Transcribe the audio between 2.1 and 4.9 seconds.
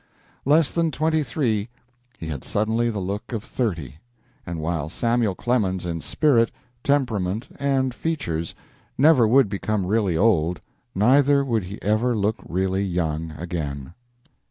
he had suddenly the look of thirty, and while